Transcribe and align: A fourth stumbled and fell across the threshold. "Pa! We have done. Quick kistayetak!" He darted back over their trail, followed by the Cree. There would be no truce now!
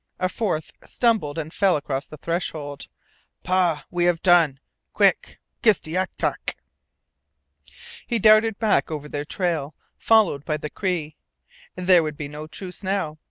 A 0.17 0.29
fourth 0.29 0.71
stumbled 0.83 1.37
and 1.37 1.53
fell 1.53 1.75
across 1.77 2.07
the 2.07 2.17
threshold. 2.17 2.87
"Pa! 3.43 3.85
We 3.91 4.05
have 4.05 4.23
done. 4.23 4.59
Quick 4.93 5.39
kistayetak!" 5.61 6.55
He 8.07 8.17
darted 8.17 8.57
back 8.57 8.89
over 8.89 9.07
their 9.07 9.25
trail, 9.25 9.75
followed 9.99 10.43
by 10.43 10.57
the 10.57 10.71
Cree. 10.71 11.17
There 11.75 12.01
would 12.01 12.17
be 12.17 12.27
no 12.27 12.47
truce 12.47 12.83
now! 12.83 13.19